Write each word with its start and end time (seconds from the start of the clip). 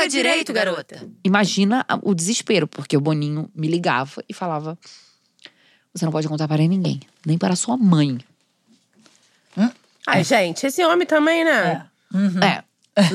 Joga 0.00 0.08
direito, 0.08 0.52
garota. 0.52 1.06
Imagina 1.22 1.84
o 2.02 2.14
desespero, 2.14 2.66
porque 2.66 2.96
o 2.96 3.00
Boninho 3.00 3.50
me 3.54 3.68
ligava 3.68 4.24
e 4.28 4.32
falava: 4.32 4.78
Você 5.92 6.04
não 6.04 6.12
pode 6.12 6.26
contar 6.26 6.48
para 6.48 6.66
ninguém, 6.66 7.00
nem 7.26 7.36
para 7.36 7.54
sua 7.54 7.76
mãe. 7.76 8.18
Ai, 10.06 10.24
gente, 10.24 10.66
esse 10.66 10.82
homem 10.84 11.06
também, 11.06 11.44
né? 11.44 11.86
É. 12.42 12.64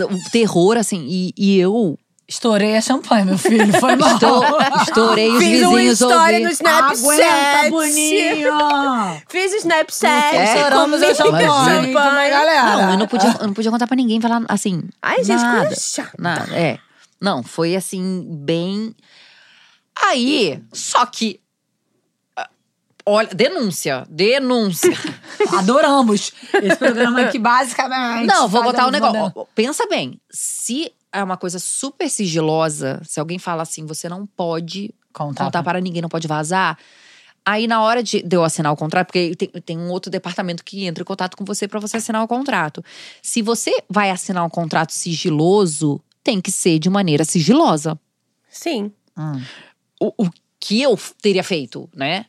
O 0.06 0.30
terror, 0.32 0.78
assim, 0.78 1.06
e, 1.10 1.34
e 1.36 1.58
eu 1.58 1.98
Estourei 2.28 2.76
a 2.76 2.82
champanhe, 2.82 3.24
meu 3.26 3.38
filho. 3.38 3.72
Foi 3.80 3.96
mal. 3.96 4.14
estou, 4.16 4.44
estourei 4.82 5.30
os 5.30 5.38
Fiz 5.38 5.62
uma 5.62 5.76
vizinhos 5.78 6.02
história 6.02 6.40
no 6.40 6.46
ouvindo. 6.46 6.52
Snapchat. 6.52 7.22
Aguenta, 7.22 7.70
Boninho! 7.70 9.22
Fiz 9.30 9.54
o 9.54 9.56
Snapchat. 9.58 10.36
É, 10.36 10.56
Estouramos 10.56 11.02
a 11.04 11.14
champanhe. 11.14 11.46
champanhe. 11.48 12.30
Galera? 12.32 12.64
Não, 12.78 12.92
eu 12.94 12.98
não 12.98 13.08
podia, 13.08 13.30
eu 13.40 13.48
não 13.48 13.54
podia 13.54 13.70
contar 13.70 13.86
pra 13.86 13.96
ninguém, 13.96 14.20
falar 14.20 14.42
assim. 14.50 14.82
Ai, 15.04 15.24
gente, 15.24 15.40
nada, 15.42 15.68
coisa 15.68 15.80
chata. 15.82 16.12
Nada, 16.18 16.56
é. 16.56 16.80
Não, 17.22 17.44
foi 17.44 17.76
assim, 17.76 18.26
bem. 18.28 18.96
Aí, 20.04 20.62
só 20.74 21.06
que. 21.06 21.40
ah, 22.36 22.50
Olha, 23.06 23.30
denúncia, 23.36 24.04
denúncia. 24.10 24.98
Adoramos 25.60 26.34
esse 26.54 26.76
programa 26.76 27.22
aqui, 27.22 27.38
basicamente. 27.38 28.26
Não, 28.26 28.48
vou 28.48 28.64
contar 28.64 28.88
um 28.88 28.92
negócio. 28.92 29.32
Ó, 29.36 29.46
Pensa 29.54 29.86
bem, 29.88 30.20
se 30.32 30.92
é 31.16 31.24
uma 31.24 31.38
coisa 31.38 31.60
super 31.60 32.10
sigilosa, 32.10 33.02
se 33.04 33.20
alguém 33.20 33.40
fala 33.40 33.64
assim, 33.64 33.86
você 33.86 34.10
não 34.10 34.26
pode 34.26 34.94
Contar. 35.14 35.46
contar 35.46 35.64
para 35.64 35.80
ninguém, 35.80 36.02
não 36.02 36.10
pode 36.10 36.28
vazar. 36.28 36.78
Aí, 37.46 37.68
na 37.68 37.82
hora 37.82 38.02
de, 38.02 38.24
de 38.24 38.36
eu 38.36 38.44
assinar 38.44 38.74
o 38.74 38.76
contrato, 38.76 39.08
porque 39.08 39.36
tem, 39.36 39.50
tem 39.62 39.78
um 39.78 39.90
outro 39.90 40.10
departamento 40.10 40.64
que 40.64 40.86
entra 40.86 41.04
em 41.04 41.06
contato 41.06 41.38
com 41.38 41.46
você 41.46 41.68
para 41.68 41.80
você 41.80 41.98
assinar 41.98 42.24
o 42.24 42.28
contrato. 42.28 42.84
Se 43.22 43.42
você 43.42 43.84
vai 43.88 44.10
assinar 44.10 44.44
um 44.44 44.50
contrato 44.50 44.92
sigiloso, 44.92 46.02
tem 46.24 46.42
que 46.42 46.52
ser 46.52 46.80
de 46.80 46.90
maneira 46.90 47.24
sigilosa. 47.24 48.00
Sim. 48.50 48.92
Hum. 49.16 49.42
O, 50.02 50.26
o 50.26 50.30
que 50.60 50.82
eu 50.82 51.00
teria 51.22 51.44
feito, 51.44 51.88
né? 51.96 52.26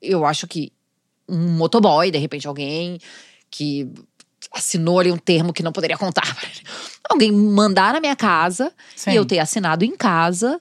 Eu 0.00 0.26
acho 0.26 0.46
que 0.46 0.70
um 1.26 1.56
motoboy, 1.56 2.10
de 2.10 2.18
repente, 2.18 2.46
alguém 2.46 2.98
que 3.50 3.88
assinou 4.54 4.98
ali 5.00 5.10
um 5.12 5.16
termo 5.16 5.52
que 5.52 5.62
não 5.62 5.72
poderia 5.72 5.96
contar. 5.98 6.34
pra 6.34 6.44
ele. 6.48 6.60
Alguém 7.10 7.32
mandar 7.32 7.92
na 7.92 8.00
minha 8.00 8.16
casa 8.16 8.72
Sim. 8.96 9.10
e 9.10 9.16
eu 9.16 9.24
ter 9.24 9.38
assinado 9.38 9.84
em 9.84 9.96
casa 9.96 10.60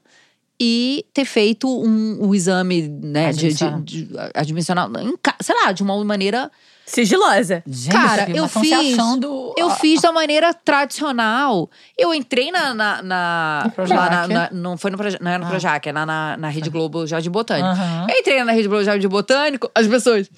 e 0.59 1.05
ter 1.13 1.25
feito 1.25 1.67
um, 1.67 2.17
o 2.27 2.33
exame, 2.35 2.87
né, 2.87 3.31
de, 3.31 3.53
de, 3.53 3.63
Admissional. 3.63 3.81
de, 3.81 4.09
admissional, 4.33 4.91
em 5.01 5.13
sei 5.41 5.55
lá, 5.55 5.71
de 5.71 5.81
uma 5.83 6.03
maneira. 6.03 6.51
Sigilosa. 6.85 7.63
Gente, 7.65 7.93
Cara, 7.93 8.29
eu 8.29 8.45
fiz- 8.47 8.71
achando- 8.73 9.53
Eu 9.57 9.69
fiz 9.69 10.01
da 10.01 10.11
maneira 10.11 10.53
tradicional. 10.53 11.69
Eu 11.97 12.13
entrei 12.13 12.51
na. 12.51 12.73
na, 12.73 13.01
na, 13.01 13.71
lá 13.77 14.09
na- 14.09 14.27
na- 14.27 14.49
não 14.51 14.77
foi 14.77 14.91
no 14.91 14.97
Projac, 14.97 15.23
não 15.23 15.31
era 15.31 15.39
no 15.39 15.45
Ah. 15.45 15.49
Projac, 15.49 15.87
é 15.89 15.93
na, 15.93 16.05
na, 16.05 16.37
na 16.37 16.49
Rede 16.49 16.69
Globo 16.69 17.07
Jardim 17.07 17.29
Botânico. 17.31 17.69
Eu 18.11 18.19
entrei 18.19 18.43
na 18.43 18.51
Rede 18.51 18.67
Globo 18.67 18.83
Jardim 18.83 19.07
Botânico, 19.07 19.71
as 19.73 19.87
pessoas. 19.87 20.29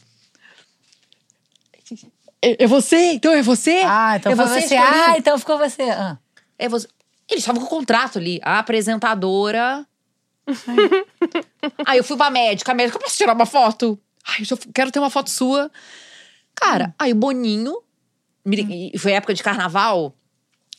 É, 2.45 2.63
é 2.63 2.67
você? 2.67 3.13
Então 3.13 3.33
é 3.33 3.41
você? 3.41 3.81
Ah, 3.83 4.17
então 4.17 4.31
é 4.31 4.35
foi 4.35 4.45
você. 4.45 4.59
escolhendo? 4.59 4.87
Ah, 4.87 5.17
então 5.17 5.39
ficou 5.39 5.57
você. 5.57 5.81
Ah. 5.83 6.17
É 6.59 6.69
você. 6.69 6.87
Eles 7.27 7.41
estavam 7.41 7.61
com 7.61 7.67
o 7.67 7.69
contrato 7.79 8.19
ali. 8.19 8.39
A 8.43 8.59
apresentadora. 8.59 9.85
aí 11.87 11.97
eu 11.97 12.03
fui 12.03 12.15
pra 12.15 12.29
médica. 12.29 12.71
A 12.71 12.75
médica, 12.75 12.99
posso 12.99 13.17
tirar 13.17 13.33
uma 13.33 13.47
foto? 13.47 13.99
Ai, 14.27 14.43
eu 14.49 14.57
quero 14.71 14.91
ter 14.91 14.99
uma 14.99 15.09
foto 15.09 15.31
sua. 15.31 15.71
Cara, 16.53 16.93
aí 16.99 17.13
o 17.13 17.15
Boninho. 17.15 17.81
me 18.45 18.91
Foi 18.99 19.13
época 19.13 19.33
de 19.33 19.41
carnaval. 19.41 20.15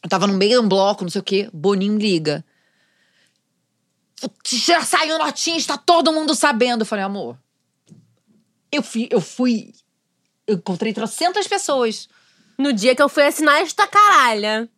Eu 0.05 0.09
tava 0.09 0.29
no 0.29 0.35
meio 0.35 0.61
de 0.61 0.67
um 0.67 0.69
bloco, 0.69 1.03
não 1.03 1.11
sei 1.11 1.21
o 1.21 1.25
quê. 1.25 1.51
Boninho 1.53 1.95
me 1.95 2.03
liga. 2.03 2.45
Já 4.47 4.83
saiu 4.83 5.19
notinha, 5.19 5.57
está 5.57 5.77
todo 5.77 6.13
mundo 6.13 6.33
sabendo. 6.33 6.83
Eu 6.83 6.87
falei, 6.87 7.05
amor. 7.05 7.37
Eu 8.71 8.85
fui. 8.85 9.09
Eu 9.11 9.21
fui. 9.21 9.73
Eu 10.47 10.57
encontrei 10.57 10.93
trocentas 10.93 11.47
pessoas. 11.47 12.09
No 12.59 12.73
dia 12.73 12.95
que 12.95 13.03
eu 13.03 13.09
fui 13.09 13.25
assinar 13.25 13.61
esta 13.61 13.87
caralha. 13.87 14.69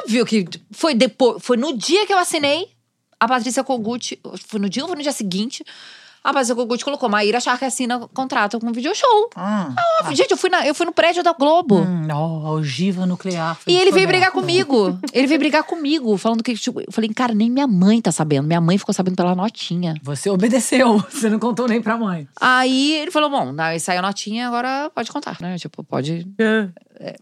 Óbvio 0.00 0.24
que 0.24 0.44
foi 0.70 0.94
depois, 0.94 1.42
foi 1.42 1.56
no 1.56 1.76
dia 1.76 2.06
que 2.06 2.12
eu 2.12 2.18
assinei. 2.18 2.70
A 3.18 3.28
Patrícia 3.28 3.62
Kogut, 3.62 4.18
foi 4.48 4.58
no 4.58 4.68
dia 4.68 4.82
ou 4.82 4.88
foi 4.88 4.96
no 4.96 5.02
dia 5.02 5.12
seguinte? 5.12 5.64
A 6.24 6.32
Patrícia 6.32 6.54
Kogut 6.54 6.84
colocou 6.84 7.08
Maíra 7.08 7.40
Shark 7.40 7.64
assina 7.64 7.98
contrato 8.14 8.60
com 8.60 8.70
video 8.70 8.94
show. 8.94 9.30
Ah. 9.34 9.74
Óbvio, 10.00 10.16
gente, 10.16 10.30
eu 10.30 10.36
fui, 10.36 10.48
na, 10.48 10.64
eu 10.64 10.74
fui 10.74 10.86
no 10.86 10.92
prédio 10.92 11.22
da 11.22 11.32
Globo. 11.32 11.80
Hum, 11.80 12.06
ó, 12.10 12.46
a 12.46 12.50
ogiva 12.52 13.04
nuclear. 13.06 13.58
E 13.66 13.76
ele 13.76 13.90
veio 13.90 14.06
brigar 14.06 14.30
comigo. 14.30 14.98
Ele 15.12 15.26
veio 15.26 15.40
brigar 15.40 15.64
comigo, 15.64 16.16
falando 16.16 16.42
que. 16.42 16.54
Tipo, 16.54 16.80
eu 16.80 16.92
falei, 16.92 17.10
cara, 17.10 17.34
nem 17.34 17.50
minha 17.50 17.66
mãe 17.66 18.00
tá 18.00 18.12
sabendo. 18.12 18.46
Minha 18.46 18.60
mãe 18.60 18.78
ficou 18.78 18.94
sabendo 18.94 19.16
pela 19.16 19.34
notinha. 19.34 19.94
Você 20.02 20.30
obedeceu, 20.30 20.98
você 21.10 21.28
não 21.28 21.40
contou 21.40 21.66
nem 21.66 21.82
pra 21.82 21.96
mãe. 21.96 22.28
Aí 22.40 22.92
ele 22.92 23.10
falou: 23.10 23.28
bom, 23.28 23.52
saiu 23.80 23.98
a 23.98 24.02
notinha, 24.02 24.46
agora 24.46 24.90
pode 24.94 25.10
contar, 25.10 25.38
né? 25.40 25.58
Tipo, 25.58 25.82
pode. 25.82 26.26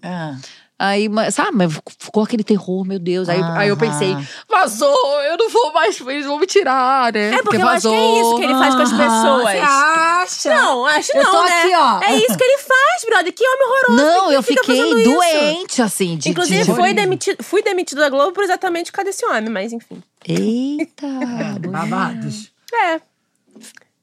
Ah. 0.03 0.37
Aí, 0.83 1.11
mas, 1.11 1.35
sabe, 1.35 1.51
mas 1.53 1.79
ficou 1.99 2.23
aquele 2.23 2.43
terror, 2.43 2.87
meu 2.87 2.99
Deus. 2.99 3.29
Aí, 3.29 3.39
aí 3.43 3.69
eu 3.69 3.77
pensei, 3.77 4.17
vazou, 4.49 5.21
eu 5.25 5.37
não 5.37 5.51
vou 5.51 5.75
mais, 5.75 6.01
eles 6.01 6.25
vão 6.25 6.39
me 6.39 6.47
tirar, 6.47 7.13
né? 7.13 7.35
É 7.35 7.43
porque 7.43 7.59
eu 7.59 7.69
acho 7.69 7.87
que 7.87 7.95
é 7.95 8.21
isso 8.21 8.37
que 8.37 8.45
ele 8.45 8.55
faz 8.55 8.75
com 8.75 8.81
as 8.81 8.91
pessoas. 8.91 9.51
Você 9.51 9.59
acha? 9.59 10.55
Não, 10.55 10.87
acho 10.87 11.15
Eu 11.15 11.23
não, 11.23 11.31
tô 11.33 11.45
né? 11.45 11.63
aqui, 11.63 11.75
ó. 11.75 12.01
É 12.03 12.17
isso 12.17 12.35
que 12.35 12.45
ele 12.45 12.57
faz, 12.57 13.05
brother. 13.07 13.31
Que 13.31 13.45
homem 13.47 13.67
horroroso. 13.67 13.95
Não, 13.95 14.33
eu 14.33 14.43
fiquei 14.43 14.65
fazendo 14.65 14.99
isso? 14.99 15.11
doente, 15.11 15.83
assim. 15.83 16.17
De, 16.17 16.31
Inclusive, 16.31 16.65
de... 16.65 16.75
foi 16.75 16.95
demitido, 16.95 17.45
fui 17.45 17.63
demitido 17.63 17.99
da 17.99 18.09
Globo 18.09 18.33
por 18.33 18.43
exatamente 18.43 18.91
por 18.91 18.97
causa 18.97 19.11
desse 19.11 19.27
homem, 19.27 19.51
mas 19.51 19.75
enfim. 19.75 20.03
Eita! 20.27 21.07
Babados. 21.69 22.51
É. 22.73 23.03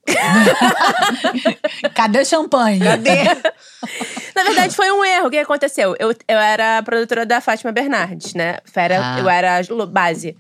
Cadê 1.94 2.22
o 2.22 2.26
champanhe? 2.26 2.80
Cadê? 2.80 3.24
Na 4.36 4.44
verdade, 4.44 4.76
foi 4.76 4.92
um 4.92 5.04
erro. 5.04 5.28
O 5.28 5.32
que 5.32 5.38
aconteceu? 5.38 5.96
Eu, 6.00 6.10
eu 6.28 6.38
era 6.38 6.82
produtora 6.84 7.26
da 7.26 7.42
Fátima 7.42 7.72
Bernardes, 7.72 8.34
né? 8.34 8.58
Era, 8.76 9.16
Ah. 9.16 9.20
Eu 9.20 9.30
era 9.30 9.58
a 9.60 9.86
base 9.86 10.38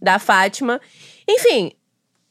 da 0.00 0.18
Fátima. 0.18 0.80
Enfim, 1.28 1.72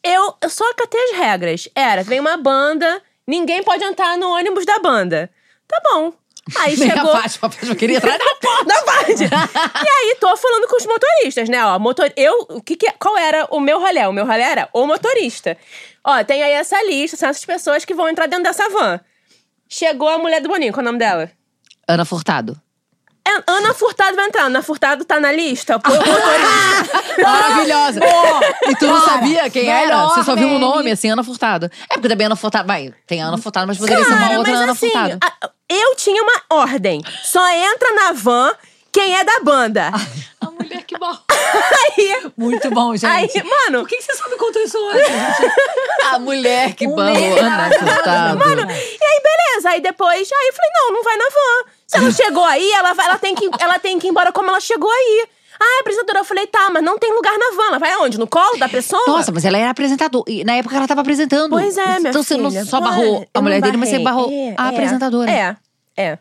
eu, 0.04 0.36
eu 0.42 0.50
só 0.50 0.70
acatei 0.72 1.00
as 1.12 1.18
regras. 1.18 1.68
Era, 1.76 2.04
vem 2.04 2.20
uma 2.20 2.38
banda, 2.38 3.02
ninguém 3.28 3.64
pode 3.64 3.84
entrar 3.84 4.18
no 4.18 4.30
ônibus 4.30 4.66
da 4.66 4.80
banda. 4.80 5.30
Tá 5.68 5.80
bom. 5.84 6.14
Aí 6.58 6.76
Nem 6.80 6.90
chegou. 6.90 7.12
a 7.12 7.22
Fátima, 7.22 7.48
a 7.48 7.52
Fátima 7.52 7.76
queria 7.76 7.98
entrar 7.98 8.18
na 8.18 8.26
porta. 8.42 8.64
Não 8.66 8.84
pode! 8.86 9.24
e 9.86 9.90
aí, 9.90 10.18
tô 10.20 10.36
falando 10.38 10.68
com 10.68 10.76
os 10.78 10.86
motoristas, 10.86 11.48
né? 11.50 11.64
Ó, 11.66 11.78
motor... 11.80 12.12
Eu, 12.18 12.46
o 12.50 12.62
que 12.62 12.76
que... 12.76 12.88
é- 12.88 12.94
Qual 13.00 13.18
era 13.18 13.48
o 13.52 13.60
meu 13.60 13.80
rolê? 13.80 14.06
O 14.06 14.12
meu 14.12 14.26
rolê 14.26 14.42
era 14.42 14.70
o 14.74 14.86
motorista. 14.88 15.58
Ó, 16.04 16.24
tem 16.24 16.42
aí 16.44 16.52
essa 16.54 16.82
lista, 16.84 17.16
são 17.18 17.30
essas 17.30 17.46
pessoas 17.46 17.86
que 17.86 17.94
vão 17.94 18.10
entrar 18.10 18.26
dentro 18.28 18.44
dessa 18.46 18.68
van. 18.70 19.00
Chegou 19.70 20.10
a 20.10 20.18
mulher 20.18 20.42
do 20.42 20.50
Boninho, 20.50 20.74
qual 20.74 20.82
é 20.82 20.84
o 20.84 20.92
nome 20.92 21.00
dela? 21.00 21.32
Ana 21.88 22.04
Furtado. 22.06 22.60
É, 23.28 23.44
Ana 23.48 23.74
Furtado 23.74 24.16
vai 24.16 24.26
entrar. 24.28 24.46
Ana 24.46 24.62
Furtado 24.64 25.06
tá 25.06 25.20
na 25.20 25.32
lista? 25.32 25.74
Motorista. 25.76 27.22
Maravilhosa! 27.24 28.00
e 28.68 28.76
tu 28.76 28.88
não 28.88 29.00
Cara, 29.00 29.12
sabia 29.14 29.50
quem 29.50 29.70
era? 29.70 29.86
melhor, 29.86 30.10
Você 30.16 30.24
só 30.24 30.36
viu 30.36 30.48
o 30.48 30.52
Mary. 30.52 30.62
nome, 30.62 30.92
assim, 30.92 31.10
Ana 31.10 31.24
Furtado. 31.24 31.70
É 31.90 31.94
porque 31.96 32.10
também 32.10 32.26
Ana 32.26 32.36
Furtado. 32.36 32.68
Vai, 32.68 32.94
tem 33.06 33.22
Ana 33.22 33.38
Furtado, 33.38 33.68
mas 33.68 33.78
poderia 33.78 34.04
ser 34.04 34.12
uma 34.12 34.20
Cara, 34.20 34.38
outra 34.38 34.52
mas 34.54 34.62
Ana 34.62 34.72
assim, 34.72 34.90
Furtado. 34.90 35.20
a- 35.24 35.50
eu 35.70 35.96
tinha 35.96 36.22
uma 36.24 36.42
ordem. 36.62 37.02
Só 37.24 37.48
entra 37.50 37.92
na 37.94 38.12
van 38.14 38.52
quem 38.92 39.16
é 39.16 39.24
da 39.24 39.40
banda. 39.42 39.92
A 40.42 40.50
mulher 40.50 40.84
que 40.84 40.98
barrou. 40.98 41.20
aí, 41.30 42.32
Muito 42.36 42.70
bom, 42.72 42.96
gente. 42.96 43.06
aí, 43.06 43.44
mano, 43.44 43.82
Por 43.82 43.88
que, 43.90 43.98
que 43.98 44.04
você 44.04 44.16
só 44.16 44.28
me 44.30 44.36
contou 44.38 44.62
isso 44.64 44.78
hoje, 44.78 44.98
gente? 45.06 45.52
A 46.12 46.18
mulher 46.20 46.74
que 46.74 46.88
Um 46.88 46.96
mês 46.96 47.38
Ana 47.40 47.70
Furtado. 47.72 48.40
Mano, 48.40 48.62
e 48.72 48.74
aí, 48.74 49.22
beleza. 49.24 49.70
Aí 49.70 49.82
depois, 49.82 50.28
aí 50.32 50.48
eu 50.48 50.54
falei, 50.54 50.72
não, 50.74 50.94
não 50.94 51.04
vai 51.04 51.16
na 51.18 51.26
van. 51.26 51.71
Se 51.92 51.98
ela 51.98 52.12
chegou 52.12 52.44
aí, 52.46 52.72
ela, 52.72 52.94
vai, 52.94 53.06
ela, 53.06 53.18
tem 53.20 53.36
que, 53.36 53.50
ela 53.60 53.78
tem 53.80 54.00
que 54.00 54.08
ir 54.08 54.10
embora 54.10 54.32
como 54.32 54.50
ela 54.50 54.60
chegou 54.60 54.90
aí. 54.90 55.28
Ah, 55.64 55.80
apresentadora, 55.82 56.20
eu 56.20 56.24
falei, 56.26 56.48
tá, 56.48 56.70
mas 56.72 56.82
não 56.84 56.98
tem 56.98 57.14
lugar 57.14 57.38
na 57.38 57.56
van. 57.56 57.68
Ela 57.68 57.78
vai 57.80 57.92
aonde? 57.92 58.18
No 58.18 58.26
colo 58.26 58.58
da 58.58 58.68
pessoa? 58.70 59.04
Nossa, 59.06 59.32
mas 59.32 59.46
ela 59.46 59.58
era 59.58 59.70
apresentadora. 59.70 60.24
E 60.32 60.44
na 60.44 60.54
época 60.56 60.76
ela 60.76 60.88
tava 60.88 61.02
apresentando. 61.02 61.52
Pois 61.52 61.78
é, 61.78 62.00
minha 62.00 62.10
Então 62.10 62.24
você 62.24 62.36
não 62.38 62.50
filha. 62.50 62.66
só 62.66 62.80
barrou 62.82 63.28
a 63.34 63.42
mulher 63.42 63.62
dele, 63.62 63.78
mas 63.78 63.90
você 63.90 64.00
barrou 64.00 64.30
É, 64.32 64.56
a 64.58 64.68
é, 64.68 64.70
apresentadora. 64.70 65.30
É, 65.30 65.56
é. 65.98 66.18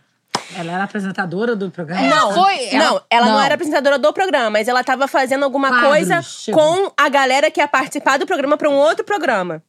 Ela 0.57 0.73
era 0.73 0.85
apresentadora 0.85 1.57
do 1.57 1.71
programa? 1.71 2.03
Não, 2.07 2.35
foi, 2.35 2.69
ela- 2.75 2.85
Não, 2.91 3.03
ela 3.09 3.27
não. 3.27 3.33
não. 3.35 3.41
era 3.43 3.55
apresentadora 3.55 3.99
do 3.99 4.13
programa, 4.13 4.51
mas 4.51 4.69
ela 4.69 4.83
tava 4.85 5.07
fazendo 5.09 5.45
alguma 5.45 5.69
Quadros, 5.69 5.89
coisa 5.89 6.21
tipo. 6.23 6.59
com 6.59 6.93
a 6.97 7.09
galera 7.09 7.51
que 7.51 7.61
ia 7.61 7.69
participar 7.69 8.19
do 8.19 8.27
programa 8.27 8.57
pra 8.57 8.69
um 8.69 8.75
outro 8.77 9.05
programa. 9.05 9.63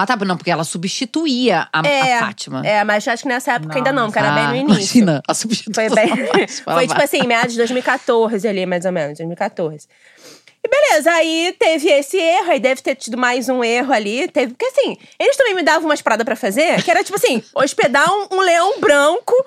Ah, 0.00 0.06
tá. 0.06 0.14
Não, 0.16 0.36
porque 0.36 0.50
ela 0.50 0.62
substituía 0.62 1.66
a, 1.72 1.86
É. 1.86 2.14
a 2.14 2.26
Fátima. 2.26 2.64
É, 2.64 2.84
mas 2.84 3.06
acho 3.08 3.24
que 3.24 3.28
nessa 3.28 3.54
época 3.54 3.76
ainda 3.76 3.90
não, 3.92 4.06
porque 4.06 4.18
era 4.20 4.32
bem 4.32 4.44
no 4.44 4.50
Ah, 4.50 4.56
início. 4.56 4.98
Imagina, 5.02 5.22
a 5.26 5.34
substituição. 5.34 5.88
Foi 5.88 5.96
bem. 5.96 6.26
Fátima. 6.26 6.46
Foi 6.74 6.86
tipo 6.86 7.02
assim, 7.02 7.26
meados 7.26 7.50
de 7.52 7.58
2014 7.58 8.46
ali, 8.46 8.64
mais 8.64 8.84
ou 8.84 8.92
menos, 8.92 9.18
2014. 9.18 9.88
E 10.64 10.68
beleza, 10.68 11.10
aí 11.12 11.54
teve 11.58 11.88
esse 11.88 12.16
erro, 12.18 12.50
aí 12.50 12.58
deve 12.58 12.82
ter 12.82 12.96
tido 12.96 13.16
mais 13.16 13.48
um 13.48 13.62
erro 13.62 13.92
ali. 13.92 14.26
Teve, 14.28 14.52
porque 14.54 14.66
assim, 14.66 14.96
eles 15.18 15.36
também 15.36 15.54
me 15.54 15.62
davam 15.62 15.84
umas 15.88 16.02
paradas 16.02 16.24
pra 16.24 16.34
fazer, 16.34 16.82
que 16.82 16.90
era 16.90 17.04
tipo 17.04 17.16
assim, 17.16 17.42
hospedar 17.54 18.04
um, 18.12 18.26
um 18.32 18.40
leão 18.40 18.80
branco 18.80 19.32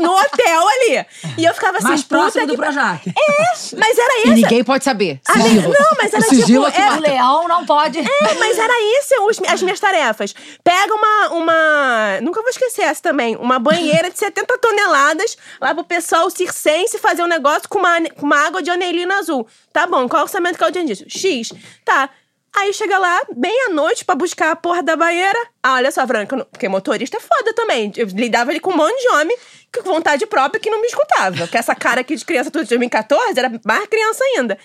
no 0.00 0.10
hotel 0.12 0.68
ali. 0.68 1.06
E 1.38 1.44
eu 1.44 1.54
ficava 1.54 1.78
assim, 1.78 1.86
Mais 1.88 2.02
próximo 2.02 2.46
do 2.46 2.52
que 2.54 2.56
Projac. 2.58 3.08
É, 3.08 3.76
mas 3.78 3.96
era 3.96 4.14
E 4.18 4.20
esse. 4.22 4.30
ninguém 4.30 4.64
pode 4.64 4.82
saber. 4.84 5.20
Ah, 5.28 5.34
Sigilo. 5.34 5.68
não, 5.72 5.90
mas 5.96 6.12
era 6.12 6.22
O 6.22 6.28
sigilo 6.28 6.64
tipo, 6.66 6.76
é 6.80 6.82
é- 6.82 6.86
O 6.86 6.90
mata. 6.96 7.00
leão 7.00 7.48
não 7.48 7.64
pode. 7.64 7.98
É, 8.00 8.34
mas 8.38 8.58
era 8.58 8.74
isso 8.98 9.14
os- 9.26 9.40
as 9.48 9.62
minhas 9.62 9.78
tarefas. 9.78 10.34
Pega 10.64 10.92
uma, 10.92 11.28
uma. 11.30 12.20
Nunca 12.20 12.40
vou 12.40 12.50
esquecer 12.50 12.82
essa 12.82 13.00
também. 13.00 13.36
Uma 13.36 13.58
banheira 13.60 14.10
de 14.10 14.18
70 14.18 14.58
toneladas 14.58 15.36
lá 15.60 15.72
pro 15.72 15.84
pessoal 15.84 16.28
circense 16.30 16.98
fazer 16.98 17.22
um 17.22 17.26
negócio 17.28 17.68
com 17.68 17.78
uma, 17.78 18.00
com 18.10 18.26
uma 18.26 18.44
água 18.44 18.60
de 18.60 18.70
anelina 18.70 19.18
azul. 19.18 19.46
Tá 19.72 19.86
bom, 19.86 20.08
qual 20.08 20.22
é 20.22 20.24
o 20.24 20.28
orçamento 20.42 20.58
que 20.58 20.64
eu 20.64 20.72
tinha 20.72 20.84
disso? 20.84 21.04
X. 21.08 21.52
Tá. 21.84 22.10
Aí 22.54 22.72
chega 22.74 22.98
lá, 22.98 23.22
bem 23.34 23.66
à 23.66 23.70
noite, 23.70 24.04
pra 24.04 24.14
buscar 24.14 24.50
a 24.50 24.56
porra 24.56 24.82
da 24.82 24.94
banheira. 24.94 25.38
Ah, 25.62 25.74
olha 25.76 25.90
só, 25.90 26.06
Franca, 26.06 26.36
não- 26.36 26.44
porque 26.44 26.68
motorista 26.68 27.16
é 27.16 27.20
foda 27.20 27.54
também. 27.54 27.90
Eu 27.96 28.06
lidava 28.08 28.50
ali 28.50 28.60
com 28.60 28.70
um 28.72 28.76
monte 28.76 29.00
de 29.00 29.08
homem 29.08 29.34
que 29.72 29.80
com 29.80 29.90
vontade 29.90 30.26
própria 30.26 30.60
que 30.60 30.68
não 30.68 30.78
me 30.80 30.86
escutava. 30.86 31.34
Porque 31.38 31.56
essa 31.56 31.74
cara 31.74 32.02
aqui 32.02 32.14
de 32.14 32.24
criança 32.26 32.50
tudo 32.50 32.64
de 32.64 32.68
2014 32.68 33.38
era 33.38 33.50
mais 33.64 33.86
criança 33.88 34.22
ainda. 34.24 34.58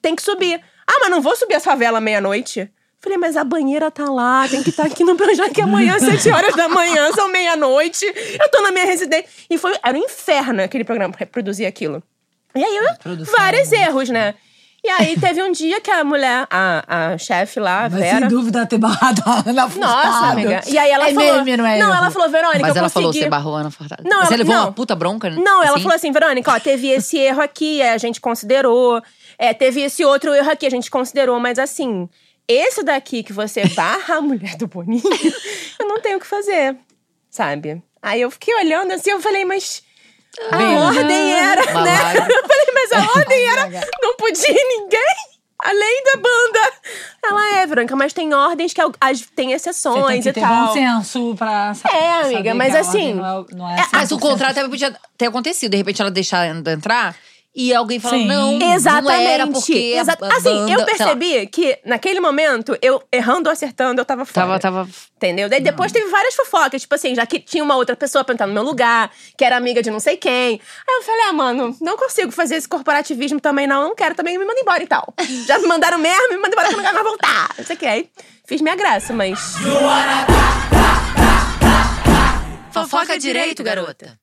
Tem 0.00 0.16
que 0.16 0.22
subir. 0.22 0.60
Ah, 0.86 0.96
mas 1.00 1.10
não 1.10 1.20
vou 1.20 1.36
subir 1.36 1.54
essa 1.54 1.70
favela 1.70 2.00
meia-noite. 2.00 2.70
Falei, 3.02 3.16
mas 3.18 3.36
a 3.36 3.44
banheira 3.44 3.90
tá 3.90 4.04
lá, 4.10 4.46
tem 4.48 4.62
que 4.62 4.70
estar 4.70 4.84
aqui 4.84 5.04
no 5.04 5.14
Projac 5.16 5.58
amanhã, 5.60 5.96
às 5.96 6.02
7 6.02 6.30
horas 6.30 6.54
da 6.54 6.68
manhã, 6.68 7.10
são 7.12 7.28
meia-noite. 7.28 8.04
Eu 8.38 8.48
tô 8.50 8.60
na 8.62 8.70
minha 8.70 8.84
residência. 8.84 9.26
E 9.48 9.56
foi, 9.58 9.74
era 9.82 9.96
um 9.96 10.02
inferno 10.04 10.62
aquele 10.62 10.84
programa, 10.84 11.14
reproduzir 11.16 11.66
aquilo. 11.66 12.02
E 12.54 12.62
aí, 12.64 12.76
eu, 12.76 13.24
vários 13.26 13.70
erros, 13.72 14.08
né? 14.10 14.34
E 14.82 14.88
aí, 14.88 15.20
teve 15.20 15.42
um 15.42 15.52
dia 15.52 15.78
que 15.80 15.90
a 15.90 16.02
mulher, 16.02 16.46
a, 16.50 17.12
a 17.12 17.18
chefe 17.18 17.60
lá, 17.60 17.80
a 17.84 17.90
Mas 17.90 18.00
Vera. 18.00 18.18
sem 18.20 18.28
dúvida 18.28 18.64
ter 18.66 18.78
barrado 18.78 19.22
a 19.26 19.40
Ana 19.48 19.68
Nossa, 19.76 20.26
amiga. 20.32 20.62
E 20.66 20.78
aí 20.78 20.90
ela 20.90 21.10
é 21.10 21.14
falou. 21.14 21.44
Meme, 21.44 21.56
não, 21.58 21.66
é 21.66 21.78
não, 21.78 21.94
ela 21.94 22.10
falou, 22.10 22.30
Verônica, 22.30 22.60
Mas 22.60 22.74
eu 22.74 22.78
ela 22.80 22.88
consegui. 22.88 22.92
falou, 23.02 23.12
você 23.12 23.28
barrou 23.28 23.56
a 23.56 23.60
Ana 23.60 23.70
Furtado. 23.70 24.02
Não, 24.04 24.20
Você 24.20 24.26
ela- 24.34 24.36
levou 24.38 24.54
não. 24.54 24.62
uma 24.64 24.72
puta 24.72 24.96
bronca, 24.96 25.28
né? 25.28 25.36
Não, 25.38 25.62
ela 25.62 25.74
Assim? 25.74 25.82
falou 25.82 25.96
assim, 25.96 26.10
Verônica, 26.12 26.50
ó, 26.50 26.58
teve 26.58 26.88
esse 26.88 27.18
erro 27.18 27.42
aqui, 27.42 27.82
a 27.82 27.98
gente 27.98 28.20
considerou. 28.22 29.02
É, 29.38 29.52
teve 29.52 29.82
esse 29.82 30.02
outro 30.04 30.32
erro 30.34 30.50
aqui, 30.50 30.64
a 30.66 30.70
gente 30.70 30.90
considerou, 30.90 31.38
mas 31.38 31.58
assim, 31.58 32.08
esse 32.48 32.82
daqui 32.82 33.22
que 33.22 33.32
você 33.34 33.66
barra 33.68 34.16
a 34.16 34.20
mulher 34.22 34.56
do 34.56 34.66
Boninho, 34.66 35.02
eu 35.78 35.86
não 35.88 36.00
tenho 36.00 36.16
o 36.16 36.20
que 36.20 36.26
fazer, 36.26 36.74
sabe? 37.28 37.82
Aí 38.02 38.20
eu 38.22 38.30
fiquei 38.30 38.54
olhando 38.54 38.92
assim, 38.92 39.10
eu 39.10 39.20
falei, 39.20 39.44
mas 39.44 39.82
a 40.50 40.56
Bem, 40.56 40.76
ordem 40.76 41.32
era, 41.32 41.64
né? 41.66 41.72
Malagro. 41.72 42.32
Eu 42.32 42.48
falei, 42.48 42.66
mas 42.74 42.92
a 42.92 43.10
ordem 43.18 43.46
era, 43.48 43.88
não 44.02 44.16
podia 44.16 44.50
ir 44.50 44.64
ninguém. 44.78 45.30
Além 45.62 46.02
da 46.04 46.16
banda. 46.16 46.72
Ela 47.22 47.56
é, 47.58 47.66
Verônica, 47.66 47.94
mas 47.94 48.14
tem 48.14 48.32
ordens 48.32 48.72
que 48.72 48.80
tem 49.36 49.52
exceções 49.52 50.06
tem 50.06 50.22
que 50.22 50.28
e 50.30 50.32
ter 50.32 50.40
tal. 50.40 50.68
bom 50.68 50.72
senso 50.72 51.34
pra 51.36 51.74
É, 51.92 52.12
amiga, 52.22 52.36
saber 52.38 52.54
mas 52.54 52.70
que 52.72 52.76
a 52.78 52.80
assim, 52.80 53.12
Não 53.14 53.26
é, 53.26 53.44
não 53.54 53.70
é 53.70 53.80
é, 53.80 53.86
Mas 53.92 54.10
o 54.10 54.16
100% 54.16 54.20
contrato 54.20 54.54
também 54.54 54.70
podia 54.70 54.96
ter 55.18 55.26
acontecido. 55.26 55.70
De 55.72 55.76
repente 55.76 56.00
ela 56.00 56.10
deixar 56.10 56.46
ela 56.46 56.70
entrar 56.72 57.14
e 57.54 57.74
alguém 57.74 57.98
falar, 57.98 58.18
Sim. 58.18 58.26
não, 58.26 58.58
Exatamente. 58.74 59.24
não 59.24 59.30
era 59.30 59.46
porque 59.48 59.72
Exa- 59.72 60.16
a 60.20 60.36
assim, 60.36 60.54
banda, 60.54 60.72
eu 60.72 60.84
percebi 60.84 61.46
que 61.48 61.78
naquele 61.84 62.20
momento, 62.20 62.78
eu 62.80 63.02
errando 63.12 63.48
ou 63.48 63.52
acertando, 63.52 64.00
eu 64.00 64.04
tava 64.04 64.24
fora. 64.24 64.46
Tava, 64.46 64.58
tava... 64.60 64.88
Entendeu? 65.16 65.48
Daí 65.48 65.60
depois 65.60 65.90
teve 65.90 66.08
várias 66.08 66.34
fofocas, 66.34 66.80
tipo 66.82 66.94
assim, 66.94 67.14
já 67.14 67.26
que 67.26 67.40
tinha 67.40 67.62
uma 67.64 67.74
outra 67.74 67.96
pessoa 67.96 68.22
pra 68.24 68.34
entrar 68.34 68.46
no 68.46 68.54
meu 68.54 68.62
lugar, 68.62 69.10
que 69.36 69.44
era 69.44 69.56
amiga 69.56 69.82
de 69.82 69.90
não 69.90 69.98
sei 70.00 70.16
quem. 70.16 70.60
Aí 70.88 70.96
eu 70.96 71.02
falei, 71.02 71.22
ah, 71.28 71.32
mano, 71.32 71.76
não 71.80 71.96
consigo 71.96 72.30
fazer 72.30 72.54
esse 72.54 72.68
corporativismo 72.68 73.40
também, 73.40 73.66
não. 73.66 73.82
Não 73.88 73.94
quero 73.96 74.14
também, 74.14 74.38
me 74.38 74.44
manda 74.44 74.60
embora 74.60 74.82
e 74.82 74.86
tal. 74.86 75.12
Já 75.46 75.58
me 75.58 75.66
mandaram 75.66 75.98
mesmo, 75.98 76.28
me 76.28 76.36
manda 76.36 76.50
embora 76.50 76.68
que 76.68 76.74
eu 76.74 76.76
não 76.78 76.84
quero 76.84 76.94
mais 76.94 77.06
voltar. 77.06 77.50
Não 77.58 77.64
sei 77.64 77.74
o 77.76 77.78
que. 77.78 77.86
Aí 77.86 78.08
fiz 78.46 78.60
minha 78.60 78.76
graça, 78.76 79.12
mas. 79.12 79.56
Fofoca 82.72 83.18
direito, 83.18 83.64
garota. 83.64 84.19